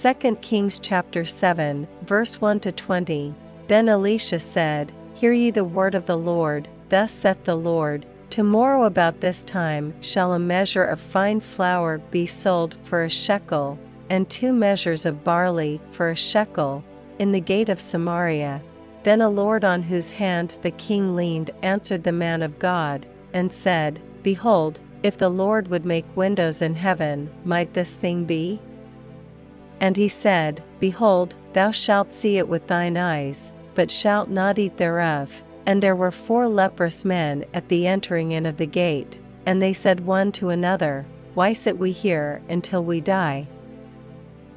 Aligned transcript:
2 0.00 0.36
Kings 0.36 0.78
chapter 0.78 1.24
7, 1.24 1.88
verse 2.02 2.40
1 2.40 2.60
to 2.60 2.70
20. 2.70 3.34
Then 3.66 3.88
Elisha 3.88 4.38
said, 4.38 4.92
Hear 5.14 5.32
ye 5.32 5.50
the 5.50 5.64
word 5.64 5.96
of 5.96 6.06
the 6.06 6.16
Lord, 6.16 6.68
thus 6.88 7.10
saith 7.10 7.42
the 7.42 7.56
Lord, 7.56 8.06
Tomorrow 8.30 8.84
about 8.84 9.20
this 9.20 9.42
time 9.42 9.92
shall 10.00 10.34
a 10.34 10.38
measure 10.38 10.84
of 10.84 11.00
fine 11.00 11.40
flour 11.40 11.98
be 12.12 12.26
sold 12.26 12.76
for 12.84 13.02
a 13.02 13.10
shekel, 13.10 13.76
and 14.08 14.30
two 14.30 14.52
measures 14.52 15.04
of 15.04 15.24
barley 15.24 15.80
for 15.90 16.10
a 16.10 16.14
shekel, 16.14 16.84
in 17.18 17.32
the 17.32 17.40
gate 17.40 17.68
of 17.68 17.80
Samaria. 17.80 18.62
Then 19.02 19.20
a 19.20 19.28
lord 19.28 19.64
on 19.64 19.82
whose 19.82 20.12
hand 20.12 20.58
the 20.62 20.70
king 20.70 21.16
leaned 21.16 21.50
answered 21.62 22.04
the 22.04 22.12
man 22.12 22.44
of 22.44 22.60
God, 22.60 23.04
and 23.32 23.52
said, 23.52 23.98
Behold, 24.22 24.78
if 25.02 25.18
the 25.18 25.28
Lord 25.28 25.66
would 25.66 25.84
make 25.84 26.16
windows 26.16 26.62
in 26.62 26.76
heaven, 26.76 27.30
might 27.44 27.74
this 27.74 27.96
thing 27.96 28.24
be? 28.24 28.60
And 29.80 29.96
he 29.96 30.08
said, 30.08 30.62
Behold, 30.80 31.34
thou 31.52 31.70
shalt 31.70 32.12
see 32.12 32.38
it 32.38 32.48
with 32.48 32.66
thine 32.66 32.96
eyes, 32.96 33.52
but 33.74 33.90
shalt 33.90 34.28
not 34.28 34.58
eat 34.58 34.76
thereof. 34.76 35.42
And 35.66 35.82
there 35.82 35.96
were 35.96 36.10
four 36.10 36.48
leprous 36.48 37.04
men 37.04 37.44
at 37.52 37.68
the 37.68 37.86
entering 37.86 38.32
in 38.32 38.46
of 38.46 38.56
the 38.56 38.66
gate, 38.66 39.18
and 39.46 39.60
they 39.60 39.72
said 39.72 40.00
one 40.00 40.32
to 40.32 40.48
another, 40.48 41.06
Why 41.34 41.52
sit 41.52 41.78
we 41.78 41.92
here 41.92 42.42
until 42.48 42.82
we 42.82 43.00
die? 43.00 43.46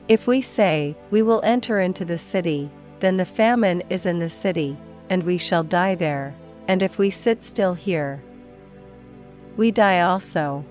If 0.07 0.27
we 0.27 0.41
say, 0.41 0.95
We 1.11 1.21
will 1.21 1.41
enter 1.43 1.79
into 1.79 2.05
the 2.05 2.17
city, 2.17 2.69
then 2.99 3.17
the 3.17 3.25
famine 3.25 3.83
is 3.89 4.05
in 4.05 4.19
the 4.19 4.29
city, 4.29 4.77
and 5.09 5.23
we 5.23 5.37
shall 5.37 5.63
die 5.63 5.95
there. 5.95 6.33
And 6.67 6.81
if 6.81 6.97
we 6.97 7.09
sit 7.09 7.43
still 7.43 7.73
here, 7.73 8.21
we 9.57 9.71
die 9.71 10.01
also. 10.01 10.63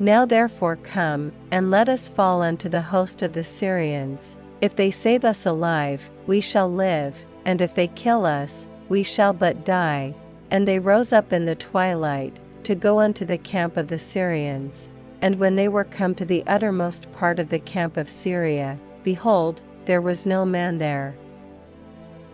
Now 0.00 0.24
therefore 0.24 0.76
come, 0.76 1.32
and 1.52 1.70
let 1.70 1.88
us 1.88 2.08
fall 2.08 2.42
unto 2.42 2.68
the 2.68 2.82
host 2.82 3.22
of 3.22 3.32
the 3.32 3.44
Syrians. 3.44 4.36
If 4.60 4.74
they 4.74 4.90
save 4.90 5.24
us 5.24 5.46
alive, 5.46 6.10
we 6.26 6.40
shall 6.40 6.70
live, 6.70 7.24
and 7.44 7.60
if 7.60 7.74
they 7.74 7.86
kill 7.88 8.26
us, 8.26 8.66
we 8.88 9.02
shall 9.02 9.32
but 9.32 9.64
die. 9.64 10.14
And 10.50 10.66
they 10.66 10.78
rose 10.78 11.12
up 11.12 11.32
in 11.32 11.44
the 11.44 11.54
twilight, 11.54 12.40
to 12.64 12.74
go 12.74 12.98
unto 13.00 13.24
the 13.24 13.38
camp 13.38 13.76
of 13.76 13.88
the 13.88 13.98
Syrians. 13.98 14.88
And 15.22 15.36
when 15.36 15.56
they 15.56 15.68
were 15.68 15.84
come 15.84 16.14
to 16.16 16.24
the 16.24 16.44
uttermost 16.46 17.10
part 17.12 17.38
of 17.38 17.48
the 17.48 17.58
camp 17.58 17.96
of 17.96 18.08
Syria, 18.08 18.78
behold, 19.02 19.60
there 19.84 20.00
was 20.00 20.26
no 20.26 20.44
man 20.44 20.78
there. 20.78 21.14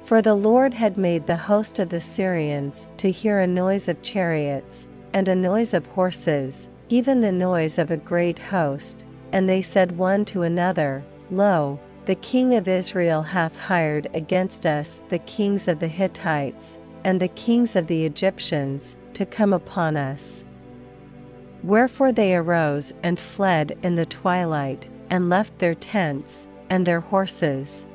For 0.05 0.23
the 0.23 0.35
Lord 0.35 0.75
had 0.75 0.97
made 0.97 1.27
the 1.27 1.37
host 1.37 1.79
of 1.79 1.89
the 1.89 2.01
Syrians 2.01 2.89
to 2.97 3.11
hear 3.11 3.39
a 3.39 3.47
noise 3.47 3.89
of 3.89 4.03
chariots, 4.03 4.87
and 5.13 5.29
a 5.29 5.35
noise 5.35 5.75
of 5.75 5.87
horses, 5.87 6.69
even 6.91 7.21
the 7.21 7.33
noise 7.33 7.79
of 7.79 7.91
a 7.91 7.97
great 7.97 8.39
host. 8.39 9.07
And 9.33 9.49
they 9.49 9.63
said 9.63 9.97
one 9.97 10.25
to 10.27 10.43
another, 10.43 11.05
Lo, 11.31 11.79
the 12.05 12.17
king 12.17 12.55
of 12.57 12.67
Israel 12.67 13.23
hath 13.23 13.57
hired 13.57 14.09
against 14.13 14.67
us 14.67 15.01
the 15.09 15.21
kings 15.21 15.69
of 15.69 15.79
the 15.79 15.89
Hittites, 15.89 16.79
and 17.05 17.21
the 17.21 17.29
kings 17.29 17.77
of 17.77 17.87
the 17.87 18.05
Egyptians, 18.05 18.97
to 19.15 19.25
come 19.25 19.53
upon 19.53 19.97
us. 19.97 20.45
Wherefore 21.63 22.11
they 22.11 22.35
arose 22.35 22.93
and 23.03 23.19
fled 23.19 23.79
in 23.83 23.95
the 23.95 24.07
twilight, 24.07 24.89
and 25.11 25.29
left 25.29 25.59
their 25.59 25.75
tents, 25.75 26.49
and 26.71 26.87
their 26.87 27.01
horses, 27.01 27.87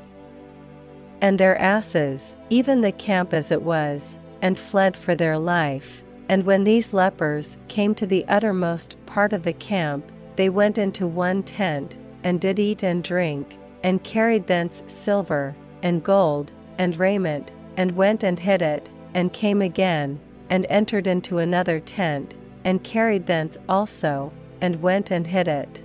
and 1.21 1.39
their 1.39 1.57
asses, 1.57 2.37
even 2.49 2.81
the 2.81 2.91
camp 2.91 3.33
as 3.33 3.51
it 3.51 3.61
was, 3.61 4.17
and 4.41 4.59
fled 4.59 4.95
for 4.95 5.15
their 5.15 5.37
life. 5.37 6.03
And 6.29 6.43
when 6.43 6.63
these 6.63 6.93
lepers 6.93 7.57
came 7.67 7.93
to 7.95 8.07
the 8.07 8.25
uttermost 8.27 8.97
part 9.05 9.33
of 9.33 9.43
the 9.43 9.53
camp, 9.53 10.11
they 10.35 10.49
went 10.49 10.77
into 10.77 11.07
one 11.07 11.43
tent, 11.43 11.97
and 12.23 12.41
did 12.41 12.59
eat 12.59 12.83
and 12.83 13.03
drink, 13.03 13.57
and 13.83 14.03
carried 14.03 14.47
thence 14.47 14.83
silver, 14.87 15.55
and 15.83 16.03
gold, 16.03 16.51
and 16.77 16.97
raiment, 16.97 17.51
and 17.77 17.95
went 17.95 18.23
and 18.23 18.39
hid 18.39 18.61
it, 18.61 18.89
and 19.13 19.31
came 19.33 19.61
again, 19.61 20.19
and 20.49 20.65
entered 20.69 21.07
into 21.07 21.37
another 21.37 21.79
tent, 21.79 22.35
and 22.63 22.83
carried 22.83 23.25
thence 23.25 23.57
also, 23.69 24.31
and 24.61 24.81
went 24.81 25.11
and 25.11 25.27
hid 25.27 25.47
it. 25.47 25.83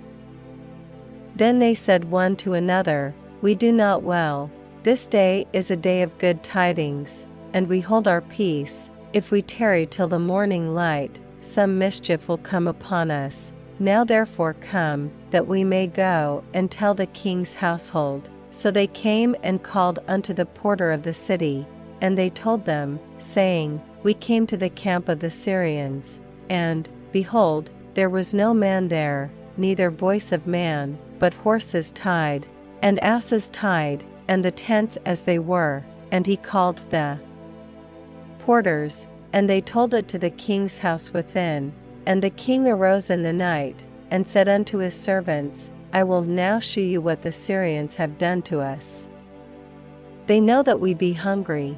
Then 1.35 1.59
they 1.59 1.75
said 1.75 2.05
one 2.05 2.35
to 2.37 2.53
another, 2.53 3.13
We 3.41 3.55
do 3.55 3.71
not 3.71 4.03
well, 4.03 4.51
this 4.83 5.07
day 5.07 5.45
is 5.53 5.69
a 5.71 5.77
day 5.77 6.01
of 6.01 6.17
good 6.17 6.43
tidings, 6.43 7.25
and 7.53 7.67
we 7.67 7.79
hold 7.79 8.07
our 8.07 8.21
peace 8.21 8.90
if 9.13 9.31
we 9.31 9.41
tarry 9.41 9.85
till 9.85 10.07
the 10.07 10.19
morning 10.19 10.73
light, 10.73 11.19
some 11.41 11.77
mischief 11.77 12.27
will 12.27 12.37
come 12.37 12.67
upon 12.67 13.11
us. 13.11 13.51
Now 13.79 14.03
therefore 14.03 14.53
come, 14.53 15.11
that 15.31 15.47
we 15.47 15.63
may 15.63 15.87
go 15.87 16.43
and 16.53 16.69
tell 16.69 16.93
the 16.93 17.07
king's 17.07 17.55
household. 17.55 18.29
So 18.51 18.69
they 18.69 18.87
came 18.87 19.35
and 19.43 19.63
called 19.63 19.99
unto 20.07 20.33
the 20.33 20.45
porter 20.45 20.91
of 20.91 21.03
the 21.03 21.13
city, 21.13 21.65
and 22.01 22.17
they 22.17 22.29
told 22.29 22.65
them, 22.65 22.99
saying, 23.17 23.81
We 24.03 24.13
came 24.13 24.45
to 24.47 24.57
the 24.57 24.69
camp 24.69 25.09
of 25.09 25.19
the 25.19 25.29
Syrians, 25.29 26.19
and, 26.49 26.87
behold, 27.11 27.69
there 27.93 28.09
was 28.09 28.33
no 28.33 28.53
man 28.53 28.87
there, 28.87 29.31
neither 29.57 29.89
voice 29.89 30.31
of 30.31 30.47
man, 30.47 30.97
but 31.19 31.33
horses 31.33 31.91
tied, 31.91 32.45
and 32.81 32.99
asses 33.03 33.49
tied, 33.49 34.03
and 34.27 34.43
the 34.43 34.51
tents 34.51 34.97
as 35.05 35.21
they 35.21 35.39
were, 35.39 35.83
and 36.11 36.25
he 36.25 36.37
called 36.37 36.77
the 36.89 37.19
porters, 38.45 39.07
and 39.33 39.49
they 39.49 39.61
told 39.61 39.93
it 39.93 40.07
to 40.09 40.19
the 40.19 40.29
king's 40.29 40.79
house 40.79 41.13
within. 41.13 41.73
And 42.05 42.21
the 42.21 42.29
king 42.31 42.67
arose 42.67 43.09
in 43.09 43.23
the 43.23 43.33
night, 43.33 43.83
and 44.09 44.27
said 44.27 44.49
unto 44.49 44.79
his 44.79 44.93
servants, 44.93 45.69
I 45.93 46.03
will 46.03 46.23
now 46.23 46.59
shew 46.59 46.81
you 46.81 47.01
what 47.01 47.21
the 47.21 47.31
Syrians 47.31 47.95
have 47.97 48.17
done 48.17 48.41
to 48.43 48.61
us. 48.61 49.07
They 50.27 50.39
know 50.39 50.63
that 50.63 50.79
we 50.79 50.93
be 50.93 51.13
hungry. 51.13 51.77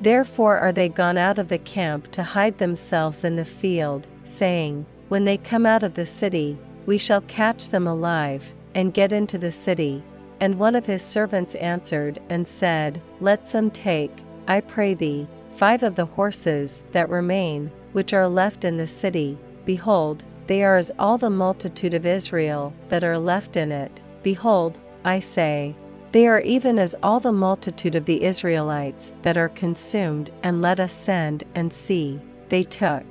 Therefore 0.00 0.58
are 0.58 0.72
they 0.72 0.88
gone 0.88 1.18
out 1.18 1.38
of 1.38 1.48
the 1.48 1.58
camp 1.58 2.10
to 2.12 2.22
hide 2.22 2.58
themselves 2.58 3.24
in 3.24 3.36
the 3.36 3.44
field, 3.44 4.06
saying, 4.24 4.86
When 5.08 5.24
they 5.24 5.36
come 5.36 5.66
out 5.66 5.82
of 5.82 5.94
the 5.94 6.06
city, 6.06 6.58
we 6.86 6.96
shall 6.96 7.20
catch 7.22 7.68
them 7.68 7.86
alive, 7.86 8.54
and 8.74 8.94
get 8.94 9.12
into 9.12 9.36
the 9.36 9.52
city. 9.52 10.02
And 10.40 10.58
one 10.58 10.74
of 10.74 10.86
his 10.86 11.02
servants 11.02 11.54
answered 11.56 12.18
and 12.30 12.48
said, 12.48 13.02
Let 13.20 13.46
some 13.46 13.70
take, 13.70 14.12
I 14.46 14.60
pray 14.60 14.94
thee, 14.94 15.28
five 15.56 15.82
of 15.82 15.94
the 15.94 16.06
horses 16.06 16.82
that 16.92 17.08
remain, 17.08 17.70
which 17.92 18.12
are 18.12 18.28
left 18.28 18.64
in 18.64 18.76
the 18.76 18.86
city, 18.86 19.38
behold, 19.64 20.22
they 20.46 20.64
are 20.64 20.76
as 20.76 20.90
all 20.98 21.18
the 21.18 21.30
multitude 21.30 21.94
of 21.94 22.06
Israel 22.06 22.72
that 22.88 23.04
are 23.04 23.18
left 23.18 23.56
in 23.56 23.70
it. 23.70 24.00
Behold, 24.22 24.80
I 25.04 25.20
say, 25.20 25.74
they 26.12 26.26
are 26.26 26.40
even 26.40 26.78
as 26.78 26.96
all 27.02 27.20
the 27.20 27.32
multitude 27.32 27.94
of 27.94 28.04
the 28.04 28.24
Israelites 28.24 29.12
that 29.22 29.36
are 29.36 29.48
consumed, 29.48 30.30
and 30.42 30.60
let 30.60 30.80
us 30.80 30.92
send 30.92 31.44
and 31.54 31.72
see. 31.72 32.20
They 32.48 32.64
took. 32.64 33.04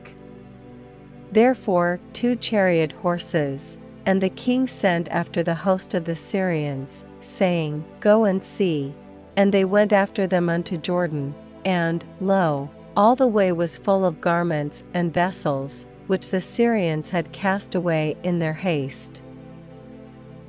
Therefore, 1.31 1.99
two 2.11 2.35
chariot 2.35 2.91
horses, 2.91 3.77
and 4.05 4.19
the 4.19 4.29
king 4.29 4.67
sent 4.67 5.07
after 5.09 5.43
the 5.43 5.55
host 5.55 5.93
of 5.93 6.03
the 6.03 6.15
Syrians, 6.15 7.05
saying, 7.21 7.85
Go 7.99 8.25
and 8.25 8.43
see. 8.43 8.93
And 9.39 9.53
they 9.53 9.63
went 9.63 9.93
after 9.93 10.27
them 10.27 10.49
unto 10.49 10.75
Jordan, 10.75 11.33
and, 11.63 12.03
lo, 12.19 12.69
all 12.97 13.15
the 13.15 13.25
way 13.25 13.53
was 13.53 13.77
full 13.77 14.03
of 14.03 14.19
garments 14.19 14.83
and 14.93 15.13
vessels, 15.13 15.85
which 16.07 16.29
the 16.29 16.41
Syrians 16.41 17.09
had 17.11 17.31
cast 17.31 17.73
away 17.73 18.17
in 18.23 18.39
their 18.39 18.51
haste. 18.53 19.23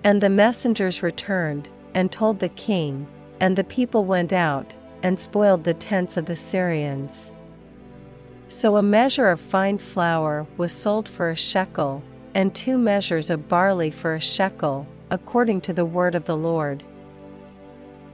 And 0.02 0.20
the 0.20 0.28
messengers 0.28 1.04
returned, 1.04 1.68
and 1.94 2.10
told 2.10 2.40
the 2.40 2.48
king, 2.48 3.06
and 3.38 3.54
the 3.54 3.62
people 3.62 4.04
went 4.06 4.32
out, 4.32 4.74
and 5.04 5.20
spoiled 5.20 5.62
the 5.62 5.74
tents 5.74 6.16
of 6.16 6.26
the 6.26 6.34
Syrians. 6.34 7.30
So 8.48 8.74
a 8.76 8.82
measure 8.82 9.28
of 9.28 9.40
fine 9.40 9.78
flour 9.78 10.48
was 10.56 10.72
sold 10.72 11.08
for 11.08 11.30
a 11.30 11.36
shekel, 11.36 12.02
and 12.34 12.52
two 12.52 12.76
measures 12.76 13.30
of 13.30 13.48
barley 13.48 13.92
for 13.92 14.16
a 14.16 14.20
shekel, 14.20 14.84
according 15.12 15.60
to 15.60 15.72
the 15.72 15.84
word 15.84 16.16
of 16.16 16.24
the 16.24 16.36
Lord. 16.36 16.82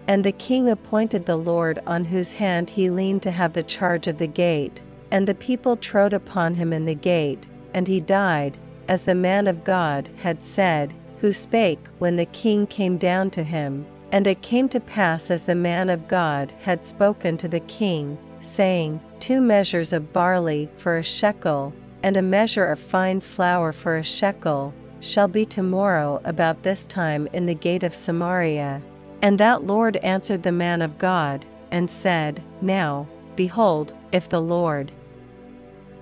And 0.08 0.22
the 0.22 0.32
king 0.32 0.68
appointed 0.68 1.26
the 1.26 1.36
Lord 1.36 1.80
on 1.86 2.04
whose 2.04 2.34
hand 2.34 2.70
he 2.70 2.90
leaned 2.90 3.22
to 3.22 3.30
have 3.30 3.52
the 3.52 3.62
charge 3.62 4.06
of 4.06 4.18
the 4.18 4.26
gate, 4.26 4.82
and 5.10 5.26
the 5.26 5.34
people 5.34 5.76
trode 5.76 6.12
upon 6.12 6.54
him 6.54 6.72
in 6.72 6.84
the 6.84 6.94
gate, 6.94 7.46
and 7.74 7.88
he 7.88 8.00
died, 8.00 8.56
as 8.88 9.02
the 9.02 9.14
man 9.14 9.48
of 9.48 9.64
God 9.64 10.08
had 10.16 10.42
said, 10.42 10.94
who 11.20 11.32
spake 11.32 11.80
when 11.98 12.16
the 12.16 12.26
king 12.26 12.66
came 12.66 12.98
down 12.98 13.30
to 13.30 13.42
him. 13.42 13.86
And 14.12 14.26
it 14.26 14.42
came 14.42 14.68
to 14.68 14.80
pass 14.80 15.30
as 15.30 15.42
the 15.42 15.54
man 15.56 15.90
of 15.90 16.06
God 16.06 16.52
had 16.60 16.86
spoken 16.86 17.36
to 17.38 17.48
the 17.48 17.60
king, 17.60 18.16
saying, 18.40 19.00
Two 19.18 19.40
measures 19.40 19.92
of 19.92 20.12
barley 20.12 20.68
for 20.76 20.96
a 20.96 21.02
shekel, 21.02 21.72
and 22.02 22.16
a 22.16 22.22
measure 22.22 22.66
of 22.66 22.78
fine 22.78 23.20
flour 23.20 23.72
for 23.72 23.96
a 23.96 24.04
shekel, 24.04 24.72
shall 25.00 25.26
be 25.26 25.44
tomorrow 25.44 26.20
about 26.24 26.62
this 26.62 26.86
time 26.86 27.26
in 27.32 27.46
the 27.46 27.54
gate 27.54 27.82
of 27.82 27.94
Samaria. 27.94 28.80
And 29.22 29.38
that 29.38 29.64
Lord 29.64 29.96
answered 29.98 30.42
the 30.42 30.52
man 30.52 30.82
of 30.82 30.98
God, 30.98 31.44
and 31.70 31.90
said, 31.90 32.42
Now, 32.60 33.08
behold, 33.34 33.92
if 34.12 34.28
the 34.28 34.40
Lord 34.40 34.92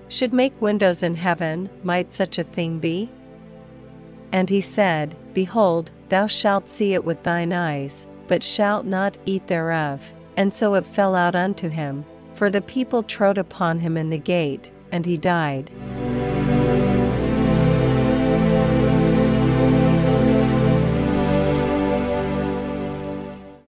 should 0.07 0.33
make 0.33 0.61
windows 0.61 1.01
in 1.01 1.15
heaven, 1.15 1.69
might 1.83 2.11
such 2.11 2.37
a 2.37 2.43
thing 2.43 2.79
be? 2.79 3.09
And 4.31 4.49
he 4.49 4.61
said, 4.61 5.15
Behold, 5.33 5.91
thou 6.09 6.27
shalt 6.27 6.69
see 6.69 6.93
it 6.93 7.03
with 7.03 7.23
thine 7.23 7.51
eyes, 7.51 8.05
but 8.27 8.43
shalt 8.43 8.85
not 8.85 9.17
eat 9.25 9.47
thereof. 9.47 10.11
And 10.37 10.53
so 10.53 10.75
it 10.75 10.85
fell 10.85 11.15
out 11.15 11.35
unto 11.35 11.69
him. 11.69 12.05
For 12.33 12.49
the 12.49 12.61
people 12.61 13.01
trode 13.01 13.37
upon 13.37 13.79
him 13.79 13.95
in 13.97 14.09
the 14.09 14.17
gate, 14.17 14.69
and 14.91 15.05
he 15.05 15.17
died. 15.17 15.71